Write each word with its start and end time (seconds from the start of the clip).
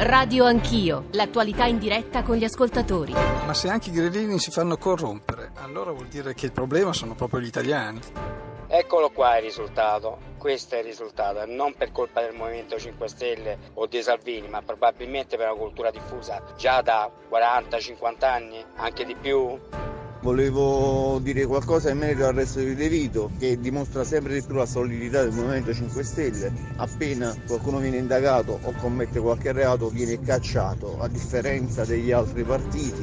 Radio 0.00 0.44
Anch'io, 0.44 1.06
l'attualità 1.10 1.64
in 1.64 1.78
diretta 1.78 2.22
con 2.22 2.36
gli 2.36 2.44
ascoltatori. 2.44 3.12
Ma 3.14 3.52
se 3.52 3.68
anche 3.68 3.90
i 3.90 3.92
grillini 3.92 4.38
si 4.38 4.52
fanno 4.52 4.76
corrompere, 4.76 5.50
allora 5.56 5.90
vuol 5.90 6.06
dire 6.06 6.34
che 6.34 6.46
il 6.46 6.52
problema 6.52 6.92
sono 6.92 7.16
proprio 7.16 7.40
gli 7.40 7.46
italiani. 7.46 7.98
Eccolo 8.68 9.10
qua 9.10 9.38
il 9.38 9.42
risultato, 9.42 10.18
questo 10.38 10.76
è 10.76 10.78
il 10.78 10.84
risultato, 10.84 11.44
non 11.46 11.74
per 11.74 11.90
colpa 11.90 12.20
del 12.20 12.32
Movimento 12.32 12.78
5 12.78 13.08
Stelle 13.08 13.58
o 13.74 13.86
di 13.86 14.00
Salvini, 14.00 14.46
ma 14.46 14.62
probabilmente 14.62 15.36
per 15.36 15.50
una 15.50 15.58
cultura 15.58 15.90
diffusa 15.90 16.44
già 16.56 16.80
da 16.80 17.10
40-50 17.28 18.24
anni, 18.24 18.64
anche 18.76 19.04
di 19.04 19.16
più. 19.16 19.58
Volevo 20.20 21.20
dire 21.22 21.46
qualcosa 21.46 21.90
in 21.90 21.98
merito 21.98 22.26
al 22.26 22.34
resto 22.34 22.58
di 22.58 22.74
De 22.74 22.88
Vito 22.88 23.30
che 23.38 23.58
dimostra 23.58 24.02
sempre 24.02 24.34
di 24.34 24.42
più 24.42 24.54
la 24.56 24.66
solidità 24.66 25.22
del 25.22 25.32
Movimento 25.32 25.72
5 25.72 26.02
Stelle. 26.02 26.52
Appena 26.76 27.34
qualcuno 27.46 27.78
viene 27.78 27.98
indagato 27.98 28.58
o 28.60 28.72
commette 28.72 29.20
qualche 29.20 29.52
reato 29.52 29.88
viene 29.88 30.20
cacciato, 30.20 31.00
a 31.00 31.08
differenza 31.08 31.84
degli 31.84 32.10
altri 32.10 32.42
partiti. 32.42 33.02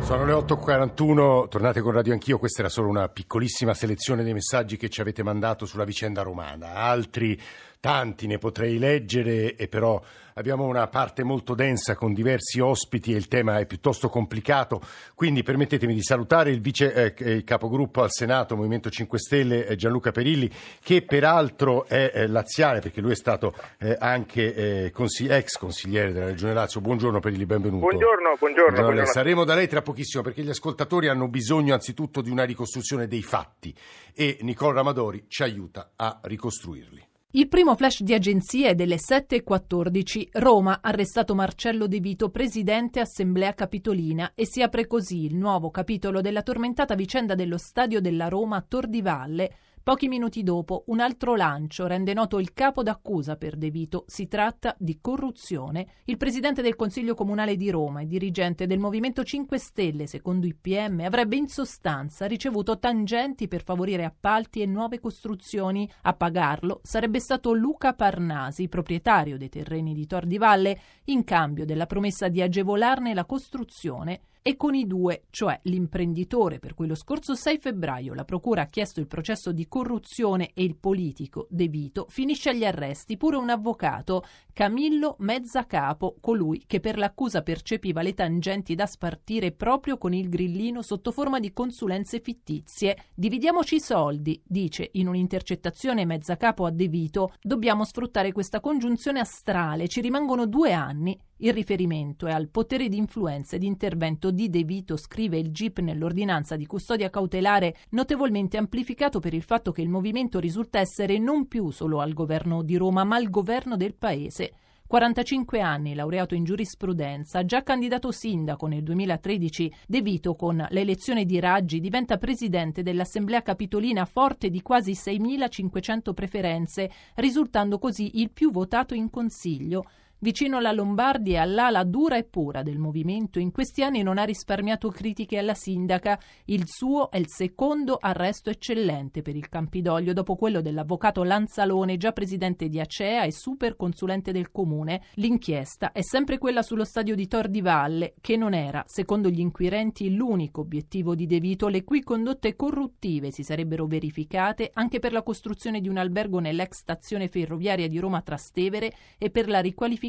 Sono 0.00 0.24
le 0.24 0.32
8.41, 0.32 1.48
tornate 1.48 1.80
con 1.80 1.92
Radio 1.92 2.14
Anch'io, 2.14 2.38
questa 2.38 2.62
era 2.62 2.68
solo 2.68 2.88
una 2.88 3.08
piccolissima 3.08 3.72
selezione 3.72 4.24
dei 4.24 4.32
messaggi 4.32 4.76
che 4.76 4.88
ci 4.88 5.00
avete 5.00 5.22
mandato 5.22 5.66
sulla 5.66 5.84
vicenda 5.84 6.22
romana. 6.22 6.74
Altri, 6.74 7.40
tanti 7.78 8.26
ne 8.26 8.38
potrei 8.38 8.78
leggere 8.78 9.54
e 9.54 9.68
però 9.68 10.02
abbiamo 10.40 10.64
una 10.64 10.88
parte 10.88 11.22
molto 11.22 11.54
densa 11.54 11.94
con 11.94 12.14
diversi 12.14 12.60
ospiti 12.60 13.12
e 13.12 13.16
il 13.16 13.28
tema 13.28 13.58
è 13.58 13.66
piuttosto 13.66 14.08
complicato, 14.08 14.80
quindi 15.14 15.42
permettetemi 15.42 15.92
di 15.94 16.02
salutare 16.02 16.50
il 16.50 16.60
vice 16.60 17.14
eh, 17.14 17.44
capogruppo 17.44 18.02
al 18.02 18.10
Senato 18.10 18.56
Movimento 18.56 18.88
5 18.90 19.18
Stelle 19.18 19.66
eh, 19.66 19.76
Gianluca 19.76 20.10
Perilli 20.10 20.50
che 20.82 21.02
peraltro 21.02 21.86
è 21.86 22.10
eh, 22.14 22.26
laziale 22.26 22.80
perché 22.80 23.02
lui 23.02 23.12
è 23.12 23.16
stato 23.16 23.54
eh, 23.78 23.94
anche 23.98 24.54
eh, 24.86 24.90
consigli- 24.90 25.30
ex 25.30 25.58
consigliere 25.58 26.12
della 26.12 26.26
Regione 26.26 26.54
Lazio. 26.54 26.80
Buongiorno 26.80 27.20
Perilli, 27.20 27.44
benvenuto. 27.44 27.86
Buongiorno, 27.86 28.36
buongiorno. 28.38 28.80
buongiorno. 28.80 29.06
Saremo 29.06 29.44
da 29.44 29.54
lei 29.54 29.68
tra 29.68 29.82
pochissimo 29.82 30.22
perché 30.22 30.42
gli 30.42 30.48
ascoltatori 30.48 31.08
hanno 31.08 31.28
bisogno 31.28 31.74
anzitutto 31.74 32.22
di 32.22 32.30
una 32.30 32.44
ricostruzione 32.44 33.06
dei 33.06 33.22
fatti 33.22 33.74
e 34.14 34.38
Nicola 34.40 34.72
Ramadori 34.72 35.26
ci 35.28 35.42
aiuta 35.42 35.92
a 35.96 36.18
ricostruirli. 36.22 37.08
Il 37.32 37.46
primo 37.46 37.76
flash 37.76 38.02
di 38.02 38.12
agenzia 38.12 38.70
è 38.70 38.74
delle 38.74 38.96
7.14. 38.96 40.30
Roma, 40.32 40.80
arrestato 40.82 41.36
Marcello 41.36 41.86
De 41.86 42.00
Vito, 42.00 42.28
presidente 42.28 42.98
Assemblea 42.98 43.54
Capitolina 43.54 44.32
e 44.34 44.44
si 44.44 44.62
apre 44.62 44.88
così 44.88 45.26
il 45.26 45.36
nuovo 45.36 45.70
capitolo 45.70 46.22
della 46.22 46.42
tormentata 46.42 46.96
vicenda 46.96 47.36
dello 47.36 47.56
stadio 47.56 48.00
della 48.00 48.26
Roma 48.26 48.60
Tor 48.66 48.88
di 48.88 49.00
Valle. 49.00 49.52
Pochi 49.90 50.06
minuti 50.06 50.44
dopo, 50.44 50.84
un 50.86 51.00
altro 51.00 51.34
lancio 51.34 51.88
rende 51.88 52.14
noto 52.14 52.38
il 52.38 52.52
capo 52.52 52.84
d'accusa 52.84 53.34
per 53.34 53.56
De 53.56 53.70
Vito. 53.70 54.04
Si 54.06 54.28
tratta 54.28 54.76
di 54.78 55.00
corruzione. 55.00 55.94
Il 56.04 56.16
presidente 56.16 56.62
del 56.62 56.76
Consiglio 56.76 57.16
Comunale 57.16 57.56
di 57.56 57.70
Roma 57.70 58.00
e 58.00 58.06
dirigente 58.06 58.68
del 58.68 58.78
Movimento 58.78 59.24
5 59.24 59.58
Stelle, 59.58 60.06
secondo 60.06 60.46
i 60.46 60.54
PM, 60.54 61.00
avrebbe 61.00 61.34
in 61.34 61.48
sostanza 61.48 62.26
ricevuto 62.26 62.78
tangenti 62.78 63.48
per 63.48 63.64
favorire 63.64 64.04
appalti 64.04 64.62
e 64.62 64.66
nuove 64.66 65.00
costruzioni. 65.00 65.90
A 66.02 66.14
pagarlo 66.14 66.78
sarebbe 66.84 67.18
stato 67.18 67.52
Luca 67.52 67.92
Parnasi, 67.92 68.68
proprietario 68.68 69.36
dei 69.38 69.48
terreni 69.48 69.92
di 69.92 70.06
Tor 70.06 70.24
di 70.24 70.38
Valle, 70.38 70.80
in 71.06 71.24
cambio 71.24 71.64
della 71.64 71.86
promessa 71.86 72.28
di 72.28 72.40
agevolarne 72.40 73.12
la 73.12 73.24
costruzione 73.24 74.20
e 74.42 74.56
con 74.56 74.74
i 74.74 74.86
due, 74.86 75.24
cioè 75.30 75.58
l'imprenditore 75.64 76.58
per 76.58 76.74
cui 76.74 76.86
lo 76.86 76.94
scorso 76.94 77.34
6 77.34 77.58
febbraio 77.58 78.14
la 78.14 78.24
Procura 78.24 78.62
ha 78.62 78.68
chiesto 78.68 79.00
il 79.00 79.06
processo 79.06 79.52
di 79.52 79.68
corruzione 79.68 80.50
e 80.54 80.62
il 80.64 80.76
politico 80.76 81.46
De 81.50 81.68
Vito, 81.68 82.06
finisce 82.08 82.50
agli 82.50 82.64
arresti 82.64 83.16
pure 83.16 83.36
un 83.36 83.50
avvocato, 83.50 84.24
Camillo 84.52 85.16
Mezzacapo, 85.18 86.16
colui 86.20 86.64
che 86.66 86.80
per 86.80 86.98
l'accusa 86.98 87.42
percepiva 87.42 88.02
le 88.02 88.14
tangenti 88.14 88.74
da 88.74 88.86
spartire 88.86 89.52
proprio 89.52 89.98
con 89.98 90.12
il 90.12 90.28
grillino 90.28 90.82
sotto 90.82 91.12
forma 91.12 91.38
di 91.38 91.52
consulenze 91.52 92.20
fittizie. 92.20 92.96
Dividiamoci 93.14 93.76
i 93.76 93.80
soldi, 93.80 94.40
dice 94.44 94.88
in 94.92 95.08
un'intercettazione 95.08 96.04
Mezzacapo 96.04 96.64
a 96.64 96.70
De 96.70 96.88
Vito, 96.88 97.32
dobbiamo 97.40 97.84
sfruttare 97.84 98.32
questa 98.32 98.60
congiunzione 98.60 99.20
astrale, 99.20 99.88
ci 99.88 100.00
rimangono 100.00 100.46
due 100.46 100.72
anni. 100.72 101.18
Il 101.42 101.54
riferimento 101.54 102.26
è 102.26 102.32
al 102.32 102.50
potere 102.50 102.88
di 102.88 102.98
influenza 102.98 103.56
e 103.56 103.58
di 103.58 103.66
intervento 103.66 104.29
di 104.30 104.48
De 104.48 104.64
Vito, 104.64 104.96
scrive 104.96 105.38
il 105.38 105.50
GIP 105.50 105.80
nell'ordinanza 105.80 106.56
di 106.56 106.66
custodia 106.66 107.10
cautelare, 107.10 107.76
notevolmente 107.90 108.56
amplificato 108.56 109.20
per 109.20 109.34
il 109.34 109.42
fatto 109.42 109.72
che 109.72 109.82
il 109.82 109.88
movimento 109.88 110.38
risulta 110.38 110.78
essere 110.78 111.18
non 111.18 111.48
più 111.48 111.70
solo 111.70 112.00
al 112.00 112.12
governo 112.12 112.62
di 112.62 112.76
Roma, 112.76 113.04
ma 113.04 113.16
al 113.16 113.30
governo 113.30 113.76
del 113.76 113.94
paese. 113.94 114.52
45 114.90 115.60
anni, 115.60 115.94
laureato 115.94 116.34
in 116.34 116.42
giurisprudenza, 116.42 117.44
già 117.44 117.62
candidato 117.62 118.10
sindaco 118.10 118.66
nel 118.66 118.82
2013, 118.82 119.72
De 119.86 120.02
Vito 120.02 120.34
con 120.34 120.66
l'elezione 120.70 121.24
di 121.24 121.38
Raggi 121.38 121.78
diventa 121.78 122.16
presidente 122.16 122.82
dell'Assemblea 122.82 123.40
Capitolina 123.40 124.04
forte 124.04 124.50
di 124.50 124.60
quasi 124.62 124.90
6.500 124.90 126.12
preferenze, 126.12 126.90
risultando 127.14 127.78
così 127.78 128.18
il 128.18 128.32
più 128.32 128.50
votato 128.50 128.94
in 128.94 129.10
Consiglio. 129.10 129.84
Vicino 130.22 130.58
alla 130.58 130.72
Lombardia 130.72 131.38
e 131.38 131.40
all'ala 131.40 131.82
dura 131.82 132.18
e 132.18 132.24
pura 132.24 132.62
del 132.62 132.76
movimento, 132.76 133.38
in 133.38 133.50
questi 133.50 133.82
anni 133.82 134.02
non 134.02 134.18
ha 134.18 134.24
risparmiato 134.24 134.90
critiche 134.90 135.38
alla 135.38 135.54
sindaca. 135.54 136.20
Il 136.44 136.64
suo 136.66 137.10
è 137.10 137.16
il 137.16 137.24
secondo 137.26 137.96
arresto 137.98 138.50
eccellente 138.50 139.22
per 139.22 139.34
il 139.34 139.48
Campidoglio, 139.48 140.12
dopo 140.12 140.36
quello 140.36 140.60
dell'avvocato 140.60 141.22
Lanzalone, 141.22 141.96
già 141.96 142.12
presidente 142.12 142.68
di 142.68 142.78
Acea 142.78 143.22
e 143.22 143.32
super 143.32 143.76
consulente 143.76 144.30
del 144.30 144.50
comune. 144.50 145.00
L'inchiesta 145.14 145.90
è 145.90 146.02
sempre 146.02 146.36
quella 146.36 146.60
sullo 146.60 146.84
stadio 146.84 147.14
di 147.14 147.26
Tor 147.26 147.48
di 147.48 147.62
Valle, 147.62 148.12
che 148.20 148.36
non 148.36 148.52
era, 148.52 148.84
secondo 148.86 149.30
gli 149.30 149.40
inquirenti, 149.40 150.14
l'unico 150.14 150.60
obiettivo 150.60 151.14
di 151.14 151.24
De 151.24 151.40
Vito, 151.40 151.68
le 151.68 151.82
cui 151.82 152.02
condotte 152.02 152.56
corruttive 152.56 153.30
si 153.30 153.42
sarebbero 153.42 153.86
verificate 153.86 154.68
anche 154.74 154.98
per 154.98 155.12
la 155.12 155.22
costruzione 155.22 155.80
di 155.80 155.88
un 155.88 155.96
albergo 155.96 156.40
nell'ex 156.40 156.72
stazione 156.72 157.28
ferroviaria 157.28 157.88
di 157.88 157.98
Roma 157.98 158.20
Trastevere 158.20 158.92
e 159.16 159.30
per 159.30 159.48
la 159.48 159.60
riqualificazione 159.60 160.08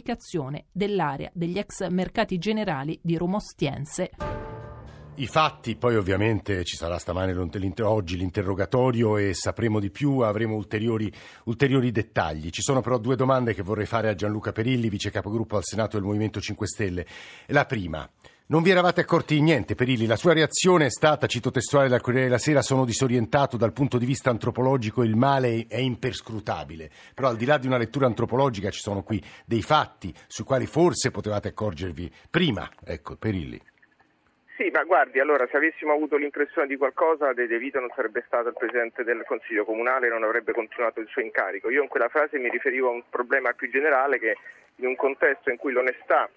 dell'area 0.71 1.29
degli 1.33 1.57
ex 1.57 1.87
mercati 1.89 2.37
generali 2.37 2.99
di 3.01 3.17
Roma 3.17 3.37
Ostiense. 3.37 4.11
I 5.15 5.27
fatti, 5.27 5.75
poi 5.75 5.97
ovviamente 5.97 6.63
ci 6.63 6.77
sarà 6.77 6.97
stamane 6.97 7.33
oggi 7.83 8.17
l'interrogatorio 8.17 9.17
e 9.17 9.33
sapremo 9.33 9.79
di 9.79 9.91
più, 9.91 10.19
avremo 10.19 10.55
ulteriori, 10.55 11.11
ulteriori, 11.43 11.91
dettagli. 11.91 12.49
Ci 12.49 12.61
sono 12.61 12.81
però 12.81 12.97
due 12.97 13.17
domande 13.17 13.53
che 13.53 13.61
vorrei 13.61 13.85
fare 13.85 14.07
a 14.07 14.15
Gianluca 14.15 14.53
Perilli, 14.53 14.89
vice 14.89 15.11
capogruppo 15.11 15.57
al 15.57 15.63
Senato 15.65 15.97
del 15.97 16.05
Movimento 16.05 16.39
5 16.39 16.65
Stelle. 16.65 17.05
La 17.47 17.65
prima, 17.65 18.09
non 18.51 18.63
vi 18.63 18.71
eravate 18.71 18.99
accorti 18.99 19.35
di 19.35 19.41
niente, 19.41 19.75
Perilli. 19.75 20.05
La 20.05 20.17
sua 20.17 20.33
reazione 20.33 20.87
è 20.87 20.89
stata, 20.89 21.25
cito 21.25 21.51
testuale 21.51 21.87
dal 21.87 22.01
Corriere 22.01 22.25
della 22.25 22.37
Sera, 22.37 22.61
sono 22.61 22.83
disorientato 22.83 23.55
dal 23.55 23.71
punto 23.71 23.97
di 23.97 24.05
vista 24.05 24.29
antropologico, 24.29 25.03
il 25.03 25.15
male 25.15 25.67
è 25.69 25.77
imperscrutabile. 25.77 26.89
Però 27.15 27.29
al 27.29 27.37
di 27.37 27.45
là 27.45 27.57
di 27.57 27.67
una 27.67 27.77
lettura 27.77 28.07
antropologica 28.07 28.69
ci 28.69 28.81
sono 28.81 29.03
qui 29.03 29.23
dei 29.45 29.61
fatti 29.61 30.13
sui 30.27 30.43
quali 30.43 30.65
forse 30.65 31.11
potevate 31.11 31.47
accorgervi 31.47 32.11
prima. 32.29 32.69
Ecco, 32.83 33.15
Perilli. 33.15 33.57
Sì, 34.57 34.69
ma 34.69 34.83
guardi, 34.83 35.21
allora 35.21 35.47
se 35.49 35.55
avessimo 35.55 35.93
avuto 35.93 36.17
l'impressione 36.17 36.67
di 36.67 36.75
qualcosa, 36.75 37.31
De, 37.31 37.47
De 37.47 37.57
Vito 37.57 37.79
non 37.79 37.89
sarebbe 37.95 38.21
stato 38.27 38.49
il 38.49 38.55
Presidente 38.59 39.05
del 39.05 39.23
Consiglio 39.25 39.63
Comunale 39.63 40.07
e 40.07 40.09
non 40.09 40.23
avrebbe 40.23 40.51
continuato 40.51 40.99
il 40.99 41.07
suo 41.07 41.21
incarico. 41.21 41.69
Io 41.69 41.81
in 41.81 41.87
quella 41.87 42.09
frase 42.09 42.37
mi 42.37 42.49
riferivo 42.49 42.89
a 42.89 42.91
un 42.91 43.03
problema 43.09 43.53
più 43.53 43.71
generale 43.71 44.19
che 44.19 44.35
in 44.75 44.87
un 44.87 44.97
contesto 44.97 45.49
in 45.49 45.55
cui 45.55 45.71
l'onestà 45.71 46.29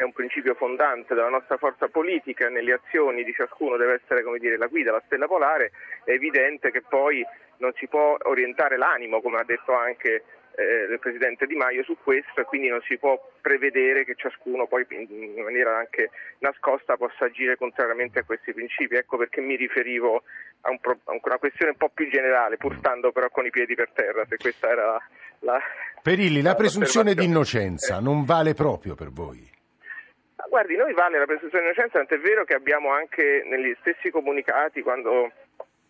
è 0.00 0.02
un 0.02 0.12
principio 0.12 0.54
fondante 0.54 1.14
della 1.14 1.28
nostra 1.28 1.58
forza 1.58 1.88
politica, 1.88 2.48
nelle 2.48 2.72
azioni 2.72 3.22
di 3.22 3.34
ciascuno 3.34 3.76
deve 3.76 4.00
essere 4.02 4.22
come 4.22 4.38
dire, 4.38 4.56
la 4.56 4.66
guida, 4.66 4.92
la 4.92 5.02
stella 5.04 5.26
polare, 5.26 5.72
è 6.04 6.12
evidente 6.12 6.70
che 6.70 6.80
poi 6.80 7.22
non 7.58 7.70
si 7.74 7.86
può 7.86 8.16
orientare 8.22 8.78
l'animo, 8.78 9.20
come 9.20 9.36
ha 9.36 9.44
detto 9.44 9.74
anche 9.74 10.24
eh, 10.56 10.90
il 10.90 10.98
Presidente 10.98 11.44
Di 11.44 11.54
Maio 11.54 11.84
su 11.84 11.98
questo 12.02 12.40
e 12.40 12.44
quindi 12.44 12.68
non 12.68 12.80
si 12.80 12.96
può 12.96 13.20
prevedere 13.42 14.06
che 14.06 14.14
ciascuno 14.16 14.66
poi 14.66 14.86
in 14.88 15.42
maniera 15.42 15.76
anche 15.76 16.08
nascosta 16.38 16.96
possa 16.96 17.26
agire 17.26 17.58
contrariamente 17.58 18.20
a 18.20 18.24
questi 18.24 18.54
principi. 18.54 18.94
Ecco 18.94 19.18
perché 19.18 19.42
mi 19.42 19.56
riferivo 19.56 20.22
a, 20.62 20.70
un 20.70 20.78
pro- 20.80 21.00
a 21.04 21.12
una 21.12 21.36
questione 21.38 21.72
un 21.72 21.76
po' 21.76 21.90
più 21.92 22.08
generale, 22.08 22.56
pur 22.56 22.74
stando 22.78 23.12
però 23.12 23.28
con 23.28 23.44
i 23.44 23.50
piedi 23.50 23.74
per 23.74 23.90
terra, 23.92 24.24
se 24.26 24.38
questa 24.38 24.70
era 24.70 24.86
la... 24.86 25.02
la 25.40 25.60
Perilli, 26.00 26.40
la, 26.40 26.50
la 26.50 26.54
presunzione 26.54 27.12
di 27.12 27.24
innocenza 27.26 27.98
eh. 27.98 28.00
non 28.00 28.24
vale 28.24 28.54
proprio 28.54 28.94
per 28.94 29.10
voi? 29.10 29.58
Guardi, 30.50 30.74
noi 30.74 30.92
vale 30.94 31.16
la 31.16 31.26
presunzione 31.26 31.62
di 31.62 31.70
innocenza, 31.70 31.98
tant'è 31.98 32.18
vero 32.18 32.42
che 32.42 32.54
abbiamo 32.54 32.90
anche 32.90 33.44
negli 33.46 33.72
stessi 33.78 34.10
comunicati 34.10 34.82
quando 34.82 35.30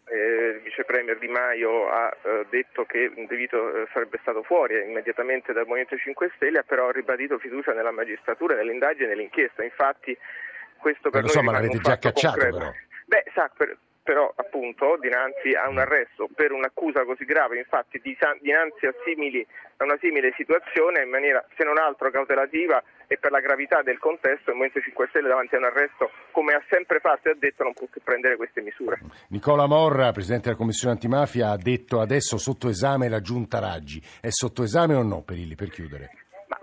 eh, 0.04 0.56
il 0.56 0.60
vice 0.60 0.84
premier 0.84 1.16
Di 1.18 1.28
Maio 1.28 1.88
ha 1.88 2.14
eh, 2.22 2.46
detto 2.50 2.84
che 2.84 3.10
De 3.16 3.36
Vito 3.36 3.56
eh, 3.56 3.88
sarebbe 3.90 4.18
stato 4.20 4.42
fuori 4.42 4.78
immediatamente 4.84 5.54
dal 5.54 5.64
Movimento 5.64 5.96
5 5.96 6.32
Stelle, 6.36 6.58
ha 6.58 6.62
però 6.62 6.90
ribadito 6.90 7.38
fiducia 7.38 7.72
nella 7.72 7.90
magistratura, 7.90 8.54
nell'indagine 8.54 9.06
e 9.06 9.08
nell'inchiesta. 9.08 9.64
Infatti 9.64 10.14
questo 10.76 11.08
per 11.08 11.22
Ma 11.22 11.26
noi 11.26 11.30
so, 11.30 11.42
ma 11.42 11.52
l'avete 11.52 11.78
già 11.78 11.96
cacciato 11.96 12.38
concreto. 12.38 12.58
però. 12.58 12.72
Beh, 13.06 13.24
sa, 13.32 13.50
per, 13.56 13.78
però 14.10 14.26
appunto 14.34 14.98
dinanzi 14.98 15.54
a 15.54 15.68
un 15.68 15.78
arresto 15.78 16.28
per 16.34 16.50
un'accusa 16.50 17.04
così 17.04 17.24
grave, 17.24 17.58
infatti 17.58 18.02
dinanzi 18.02 18.86
a, 18.86 18.94
simili, 19.04 19.46
a 19.76 19.84
una 19.84 19.96
simile 20.00 20.34
situazione 20.36 21.04
in 21.04 21.10
maniera 21.10 21.46
se 21.56 21.62
non 21.62 21.78
altro 21.78 22.10
cautelativa 22.10 22.82
e 23.06 23.18
per 23.18 23.30
la 23.30 23.38
gravità 23.38 23.82
del 23.82 24.00
contesto 24.00 24.50
il 24.50 24.56
Movimento 24.56 24.80
5 24.80 25.06
Stelle 25.10 25.28
davanti 25.28 25.54
a 25.54 25.58
un 25.58 25.66
arresto 25.66 26.10
come 26.32 26.54
ha 26.54 26.62
sempre 26.68 26.98
fatto 26.98 27.28
e 27.28 27.30
ha 27.30 27.36
detto 27.38 27.62
non 27.62 27.72
può 27.72 27.86
più 27.86 28.00
prendere 28.02 28.34
queste 28.34 28.62
misure. 28.62 28.98
Nicola 29.28 29.68
Morra, 29.68 30.10
Presidente 30.10 30.46
della 30.46 30.58
Commissione 30.58 30.94
Antimafia, 30.94 31.50
ha 31.50 31.56
detto 31.56 32.00
adesso 32.00 32.36
sotto 32.36 32.68
esame 32.68 33.08
la 33.08 33.20
Giunta 33.20 33.60
Raggi. 33.60 34.02
È 34.20 34.30
sotto 34.30 34.64
esame 34.64 34.94
o 34.94 35.04
no 35.04 35.22
Perilli 35.22 35.54
per 35.54 35.70
chiudere? 35.70 36.10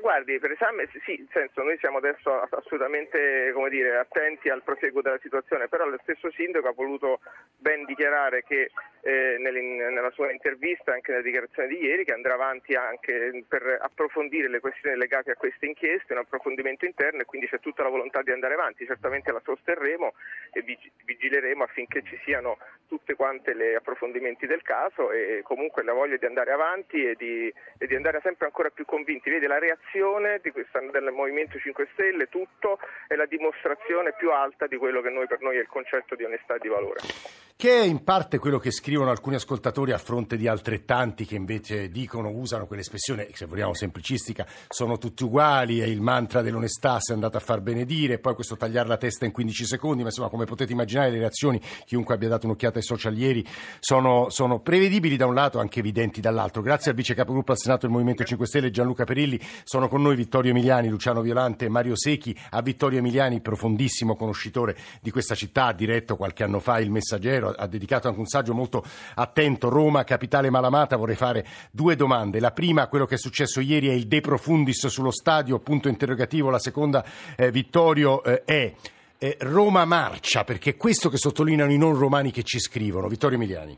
Guardi, 0.07 0.39
per 0.39 0.51
esame 0.51 0.87
sì, 1.03 1.17
nel 1.17 1.27
senso 1.33 1.63
noi 1.63 1.77
siamo 1.79 1.97
adesso 1.97 2.39
assolutamente 2.39 3.51
dire, 3.69 3.97
attenti 3.97 4.47
al 4.47 4.63
proseguo 4.63 5.01
della 5.01 5.19
situazione, 5.19 5.67
però 5.67 5.85
lo 5.85 5.99
stesso 6.01 6.31
sindaco 6.31 6.69
ha 6.69 6.73
voluto 6.73 7.19
ben 7.57 7.83
dichiarare 7.83 8.41
che 8.43 8.71
eh, 9.01 9.35
nella 9.37 10.09
sua 10.11 10.31
intervista, 10.31 10.93
anche 10.93 11.11
nella 11.11 11.23
dichiarazione 11.23 11.67
di 11.67 11.83
ieri, 11.83 12.05
che 12.05 12.13
andrà 12.13 12.35
avanti 12.35 12.73
anche 12.73 13.43
per 13.49 13.79
approfondire 13.81 14.47
le 14.47 14.61
questioni 14.61 14.95
legate 14.95 15.31
a 15.31 15.35
queste 15.35 15.65
inchieste, 15.65 16.13
un 16.13 16.19
approfondimento 16.19 16.85
interno 16.85 17.21
e 17.21 17.25
quindi 17.25 17.49
c'è 17.49 17.59
tutta 17.59 17.83
la 17.83 17.89
volontà 17.89 18.21
di 18.21 18.31
andare 18.31 18.53
avanti, 18.53 18.85
certamente 18.85 19.33
la 19.33 19.41
sosterremo 19.43 20.13
e 20.53 20.63
vigileremo 21.03 21.63
affinché 21.65 22.01
ci 22.03 22.17
siano 22.23 22.57
tutte 22.87 23.15
quante 23.15 23.53
le 23.53 23.75
approfondimenti 23.75 24.47
del 24.47 24.61
caso 24.61 25.11
e 25.11 25.41
comunque 25.43 25.83
la 25.83 25.91
voglia 25.91 26.15
di 26.15 26.25
andare 26.25 26.53
avanti 26.53 27.03
e 27.03 27.15
di, 27.15 27.53
e 27.77 27.87
di 27.87 27.95
andare 27.95 28.21
sempre 28.23 28.45
ancora 28.45 28.69
più 28.69 28.85
convinti. 28.85 29.29
Vede 29.29 29.47
la 29.47 29.59
reazione 29.59 29.95
di 30.41 30.51
questa, 30.51 30.79
del 30.79 31.11
Movimento 31.11 31.57
5 31.57 31.87
Stelle, 31.93 32.29
tutto 32.29 32.79
è 33.07 33.15
la 33.15 33.25
dimostrazione 33.25 34.13
più 34.13 34.31
alta 34.31 34.67
di 34.67 34.77
quello 34.77 35.01
che 35.01 35.09
noi, 35.09 35.27
per 35.27 35.41
noi 35.41 35.57
è 35.57 35.61
il 35.61 35.67
concetto 35.67 36.15
di 36.15 36.23
onestà 36.23 36.55
e 36.55 36.59
di 36.59 36.67
valore. 36.67 37.46
Che 37.59 37.71
è 37.71 37.83
in 37.83 38.03
parte 38.03 38.37
quello 38.37 38.59
che 38.59 38.69
scrivono 38.69 39.09
alcuni 39.09 39.35
ascoltatori 39.35 39.91
a 39.91 39.97
fronte 39.97 40.37
di 40.37 40.47
altrettanti 40.47 41.25
che 41.25 41.33
invece 41.33 41.89
dicono, 41.89 42.29
usano 42.29 42.67
quell'espressione, 42.67 43.29
se 43.33 43.47
vogliamo 43.47 43.73
semplicistica, 43.73 44.45
sono 44.67 44.99
tutti 44.99 45.23
uguali, 45.23 45.79
è 45.79 45.85
il 45.87 45.99
mantra 45.99 46.43
dell'onestà, 46.43 46.97
si 46.99 47.09
è 47.09 47.13
andato 47.15 47.37
a 47.37 47.39
far 47.39 47.61
benedire, 47.61 48.19
poi 48.19 48.35
questo 48.35 48.57
tagliare 48.57 48.87
la 48.87 48.97
testa 48.97 49.25
in 49.25 49.31
15 49.31 49.65
secondi, 49.65 50.03
ma 50.03 50.09
insomma 50.09 50.29
come 50.29 50.45
potete 50.45 50.71
immaginare 50.71 51.09
le 51.09 51.17
reazioni, 51.17 51.59
chiunque 51.87 52.13
abbia 52.13 52.29
dato 52.29 52.45
un'occhiata 52.45 52.77
ai 52.77 52.83
social 52.83 53.17
ieri, 53.17 53.43
sono, 53.79 54.29
sono 54.29 54.59
prevedibili 54.59 55.17
da 55.17 55.25
un 55.25 55.33
lato, 55.33 55.57
anche 55.57 55.79
evidenti 55.79 56.21
dall'altro. 56.21 56.61
Grazie 56.61 56.91
al 56.91 56.97
vice 56.97 57.15
capogruppo 57.15 57.53
al 57.53 57.57
Senato 57.57 57.87
del 57.87 57.89
Movimento 57.89 58.23
5 58.23 58.45
Stelle 58.45 58.69
Gianluca 58.69 59.03
Perilli, 59.03 59.41
sono 59.63 59.87
con 59.87 60.03
noi 60.03 60.15
Vittorio 60.15 60.51
Emiliani, 60.51 60.89
Luciano 60.89 61.21
Violante 61.21 61.65
e 61.65 61.69
Mario 61.69 61.97
Secchi. 61.97 62.37
A 62.51 62.61
Vittorio 62.61 62.99
Emiliani, 62.99 63.41
profondissimo 63.41 64.15
conoscitore 64.15 64.77
di 65.01 65.09
questa 65.09 65.33
città, 65.33 65.65
ha 65.65 65.73
diretto 65.73 66.17
qualche 66.17 66.43
anno 66.43 66.59
fa 66.59 66.77
il 66.77 66.91
Messaggero, 66.91 67.45
ha 67.55 67.67
dedicato 67.67 68.07
anche 68.07 68.19
un 68.19 68.25
saggio 68.25 68.53
molto 68.53 68.83
attento, 69.15 69.69
Roma, 69.69 70.03
capitale 70.03 70.49
malamata. 70.49 70.95
Vorrei 70.95 71.15
fare 71.15 71.45
due 71.71 71.95
domande. 71.95 72.39
La 72.39 72.51
prima, 72.51 72.87
quello 72.87 73.05
che 73.05 73.15
è 73.15 73.17
successo 73.17 73.59
ieri, 73.59 73.89
è 73.89 73.93
il 73.93 74.07
de 74.07 74.21
profundis 74.21 74.87
sullo 74.87 75.11
stadio, 75.11 75.59
punto 75.59 75.87
interrogativo. 75.87 76.49
La 76.49 76.59
seconda, 76.59 77.03
eh, 77.35 77.51
Vittorio, 77.51 78.23
eh, 78.23 78.43
è... 78.43 78.73
Eh, 79.19 79.35
Roma 79.39 79.83
marcia, 79.85 80.43
perché 80.43 80.69
è 80.69 80.77
questo 80.77 81.09
che 81.09 81.17
sottolineano 81.17 81.71
i 81.71 81.77
non 81.79 81.97
romani 81.97 82.29
che 82.29 82.43
ci 82.43 82.59
scrivono. 82.59 83.07
Vittorio 83.07 83.37
Emiliani. 83.37 83.75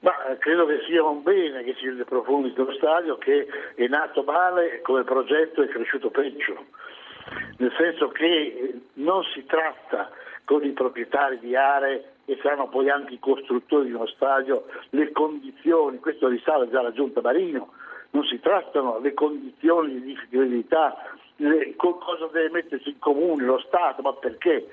Ma 0.00 0.26
eh, 0.26 0.36
credo 0.38 0.66
che 0.66 0.80
sia 0.86 1.02
un 1.02 1.22
bene 1.22 1.64
che 1.64 1.74
sia 1.80 1.90
il 1.90 2.04
profondi 2.06 2.52
dello 2.52 2.74
stadio 2.74 3.16
che 3.16 3.46
è 3.74 3.86
nato 3.86 4.22
male 4.22 4.82
come 4.82 5.02
progetto 5.02 5.62
è 5.62 5.68
cresciuto 5.68 6.10
peggio, 6.10 6.66
nel 7.56 7.72
senso 7.78 8.08
che 8.08 8.82
non 8.94 9.22
si 9.34 9.44
tratta 9.46 10.10
con 10.44 10.62
i 10.62 10.72
proprietari 10.72 11.38
di 11.38 11.56
aree 11.56 12.15
e 12.26 12.38
saranno 12.42 12.68
poi 12.68 12.90
anche 12.90 13.14
i 13.14 13.18
costruttori 13.18 13.86
di 13.86 13.92
uno 13.92 14.06
stadio 14.06 14.66
le 14.90 15.12
condizioni, 15.12 15.98
questo 15.98 16.28
risale 16.28 16.68
già 16.68 16.80
alla 16.80 16.92
Giunta 16.92 17.20
Marino, 17.20 17.72
non 18.10 18.24
si 18.24 18.38
trattano 18.40 18.98
le 18.98 19.14
condizioni 19.14 20.00
di 20.00 20.14
difficoltà, 20.14 20.96
cosa 21.36 22.28
deve 22.32 22.50
mettersi 22.50 22.90
in 22.90 22.98
comune 22.98 23.44
lo 23.44 23.58
Stato, 23.66 24.02
ma 24.02 24.12
perché? 24.12 24.66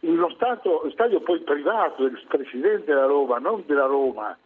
Lo, 0.00 0.30
stato, 0.30 0.82
lo 0.84 0.90
stadio 0.90 1.20
poi 1.20 1.40
privato 1.40 2.02
del 2.02 2.22
Presidente 2.28 2.86
della 2.86 3.06
Roma, 3.06 3.38
non 3.38 3.62
della 3.66 3.86
Roma, 3.86 4.36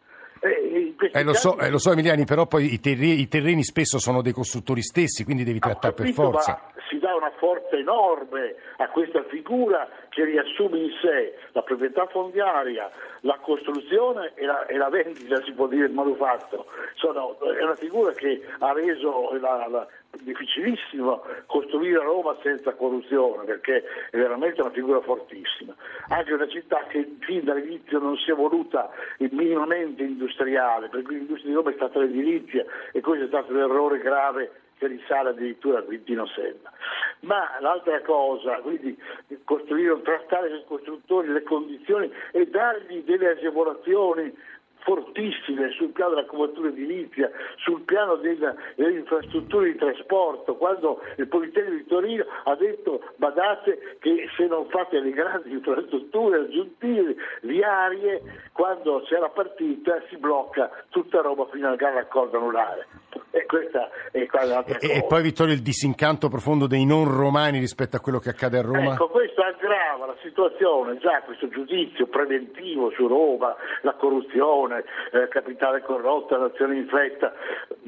eh, 0.42 0.94
eh, 1.12 1.22
lo, 1.22 1.34
so, 1.34 1.58
eh, 1.58 1.68
lo, 1.68 1.76
so, 1.76 1.92
Emiliani, 1.92 2.24
però 2.24 2.46
poi 2.46 2.72
i 2.72 2.80
terreni, 2.80 3.20
i 3.20 3.28
terreni, 3.28 3.62
spesso 3.62 3.98
sono 3.98 4.22
dei 4.22 4.32
costruttori 4.32 4.80
stessi, 4.80 5.22
quindi 5.22 5.44
devi 5.44 5.58
trattare 5.58 5.92
per 5.92 6.08
forza. 6.12 6.69
Si 6.90 6.98
dà 6.98 7.14
una 7.14 7.30
forza 7.38 7.76
enorme 7.76 8.56
a 8.78 8.88
questa 8.88 9.22
figura 9.24 9.88
che 10.08 10.24
riassume 10.24 10.78
in 10.78 10.90
sé 11.00 11.38
la 11.52 11.62
proprietà 11.62 12.06
fondiaria, 12.06 12.90
la 13.20 13.38
costruzione 13.40 14.32
e 14.34 14.44
la, 14.44 14.66
e 14.66 14.76
la 14.76 14.88
vendita, 14.88 15.40
si 15.42 15.52
può 15.52 15.68
dire, 15.68 15.86
il 15.86 15.92
manufatto. 15.92 16.66
Sono, 16.94 17.38
è 17.38 17.62
una 17.62 17.76
figura 17.76 18.12
che 18.12 18.42
ha 18.58 18.72
reso 18.72 19.38
la, 19.40 19.66
la, 19.68 19.86
difficilissimo 20.22 21.22
costruire 21.46 22.02
Roma 22.02 22.36
senza 22.42 22.74
corruzione 22.74 23.44
perché 23.44 23.84
è 24.10 24.16
veramente 24.16 24.60
una 24.60 24.70
figura 24.70 25.00
fortissima. 25.00 25.74
Anche 26.08 26.32
una 26.32 26.48
città 26.48 26.84
che 26.88 27.16
fin 27.20 27.44
dall'inizio 27.44 28.00
non 28.00 28.16
si 28.16 28.32
è 28.32 28.34
voluta 28.34 28.90
minimamente 29.18 30.02
industriale, 30.02 30.88
perché 30.88 31.12
l'industria 31.12 31.50
di 31.50 31.54
Roma 31.54 31.70
è 31.70 31.74
stata 31.74 32.00
l'edilizia 32.00 32.64
e 32.92 33.00
questo 33.00 33.26
è 33.26 33.28
stato 33.28 33.52
un 33.52 33.60
errore 33.60 33.98
grave 33.98 34.50
che 34.80 34.86
risale 34.86 35.28
addirittura 35.28 35.80
a 35.80 35.82
Quintino 35.82 36.26
Senna. 36.26 36.72
Ma 37.20 37.58
l'altra 37.60 38.00
cosa, 38.00 38.56
quindi 38.60 38.96
costruire, 39.44 40.00
trattare 40.00 40.48
con 40.48 40.58
i 40.58 40.64
costruttori 40.66 41.28
le 41.28 41.42
condizioni 41.42 42.10
e 42.32 42.46
dargli 42.46 43.02
delle 43.04 43.28
agevolazioni 43.28 44.34
fortissime 44.80 45.70
sul 45.72 45.90
piano 45.90 46.14
della 46.14 46.26
copertura 46.26 46.68
edilizia, 46.68 47.30
sul 47.56 47.82
piano 47.82 48.16
della, 48.16 48.54
delle 48.76 49.00
infrastrutture 49.00 49.72
di 49.72 49.78
trasporto, 49.78 50.56
quando 50.56 51.02
il 51.16 51.28
Politecnico 51.28 51.76
di 51.76 51.86
Torino 51.86 52.24
ha 52.44 52.54
detto 52.56 53.02
badate 53.16 53.98
che 54.00 54.30
se 54.34 54.46
non 54.46 54.66
fate 54.70 54.98
le 55.00 55.10
grandi 55.10 55.52
infrastrutture 55.52 56.38
aggiuntive 56.38 57.16
viarie, 57.42 58.22
quando 58.52 59.02
c'è 59.02 59.18
la 59.18 59.28
partita 59.28 60.02
si 60.08 60.16
blocca 60.16 60.70
tutta 60.88 61.20
Roma 61.20 61.46
fino 61.52 61.68
al 61.68 61.76
gran 61.76 61.94
raccordo 61.94 62.38
anulare. 62.38 62.86
E 63.32 63.46
questa 63.46 63.88
è 64.10 64.26
l'altra 64.44 64.78
e, 64.78 64.96
e 64.98 65.04
poi 65.06 65.22
Vittorio 65.22 65.54
il 65.54 65.62
disincanto 65.62 66.28
profondo 66.28 66.66
dei 66.66 66.84
non 66.84 67.04
romani 67.04 67.60
rispetto 67.60 67.96
a 67.96 68.00
quello 68.00 68.18
che 68.18 68.30
accade 68.30 68.58
a 68.58 68.62
Roma? 68.62 68.94
Ecco, 68.94 69.08
questo 69.08 69.42
aggrava 69.42 70.06
la 70.06 70.16
situazione, 70.20 70.98
già 70.98 71.22
questo 71.22 71.48
giudizio 71.48 72.06
preventivo 72.06 72.90
su 72.90 73.06
Roma, 73.06 73.54
la 73.82 73.94
corruzione, 73.94 74.84
eh, 75.12 75.28
capitale 75.28 75.82
corrotta, 75.82 76.38
l'azione 76.38 76.76
in 76.76 76.88
fretta, 76.88 77.32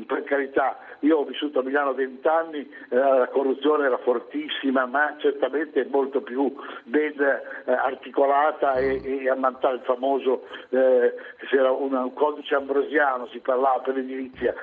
per 0.06 0.24
carità, 0.24 0.78
io 1.00 1.18
ho 1.18 1.24
vissuto 1.24 1.60
a 1.60 1.62
Milano 1.62 1.92
vent'anni, 1.94 2.60
eh, 2.60 2.96
la 2.96 3.28
corruzione 3.28 3.86
era 3.86 3.98
fortissima, 3.98 4.86
ma 4.86 5.14
certamente 5.18 5.86
molto 5.90 6.22
più 6.22 6.54
ben 6.84 7.20
eh, 7.20 7.72
articolata 7.72 8.74
e, 8.74 9.00
e 9.04 9.28
ammantata 9.28 9.74
il 9.74 9.80
famoso, 9.80 10.46
eh, 10.70 11.14
c'era 11.48 11.70
un, 11.70 11.92
un 11.92 12.12
codice 12.14 12.54
ambrosiano, 12.54 13.26
si 13.28 13.40
parlava 13.40 13.80
per 13.80 13.94
l'edilizia, 13.94 14.54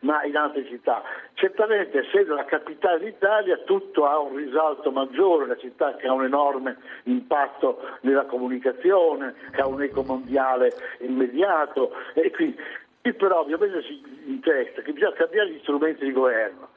ma 0.00 0.22
in 0.24 0.36
altre 0.36 0.64
città. 0.66 1.02
Certamente 1.34 1.98
essendo 1.98 2.34
la 2.34 2.44
capitale 2.44 3.00
d'Italia 3.00 3.58
tutto 3.58 4.06
ha 4.06 4.18
un 4.18 4.36
risalto 4.36 4.90
maggiore, 4.90 5.46
la 5.46 5.56
città 5.56 5.94
che 5.96 6.06
ha 6.06 6.12
un 6.12 6.24
enorme 6.24 6.76
impatto 7.04 7.80
nella 8.02 8.24
comunicazione, 8.24 9.34
che 9.52 9.60
ha 9.60 9.66
un 9.66 9.82
eco 9.82 10.02
mondiale 10.02 10.72
immediato 11.00 11.92
e 12.14 12.30
quindi 12.30 12.58
qui 13.06 13.14
però 13.14 13.40
ovviamente 13.40 13.82
si 13.82 14.02
in 14.26 14.40
testa 14.40 14.82
che 14.82 14.92
bisogna 14.92 15.12
cambiare 15.12 15.50
gli 15.50 15.60
strumenti 15.60 16.04
di 16.04 16.12
governo. 16.12 16.70